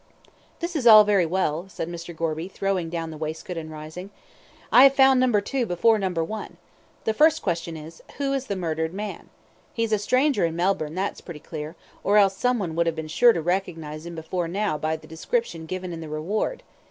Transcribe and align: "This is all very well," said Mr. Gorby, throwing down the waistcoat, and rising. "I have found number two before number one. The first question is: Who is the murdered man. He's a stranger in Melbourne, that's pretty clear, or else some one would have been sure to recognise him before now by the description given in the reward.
"This 0.61 0.75
is 0.75 0.87
all 0.87 1.03
very 1.03 1.27
well," 1.27 1.69
said 1.69 1.87
Mr. 1.87 2.15
Gorby, 2.15 2.47
throwing 2.47 2.89
down 2.89 3.11
the 3.11 3.19
waistcoat, 3.19 3.55
and 3.55 3.69
rising. 3.69 4.09
"I 4.71 4.85
have 4.85 4.95
found 4.95 5.19
number 5.19 5.41
two 5.41 5.67
before 5.67 5.99
number 5.99 6.23
one. 6.23 6.57
The 7.03 7.13
first 7.13 7.43
question 7.43 7.77
is: 7.77 8.01
Who 8.17 8.33
is 8.33 8.47
the 8.47 8.55
murdered 8.55 8.95
man. 8.95 9.29
He's 9.71 9.91
a 9.91 9.99
stranger 9.99 10.43
in 10.43 10.55
Melbourne, 10.55 10.95
that's 10.95 11.21
pretty 11.21 11.39
clear, 11.39 11.75
or 12.03 12.17
else 12.17 12.35
some 12.35 12.57
one 12.57 12.73
would 12.77 12.87
have 12.87 12.95
been 12.95 13.07
sure 13.09 13.31
to 13.31 13.43
recognise 13.43 14.07
him 14.07 14.15
before 14.15 14.47
now 14.47 14.75
by 14.75 14.95
the 14.95 15.05
description 15.05 15.67
given 15.67 15.93
in 15.93 16.01
the 16.01 16.09
reward. 16.09 16.63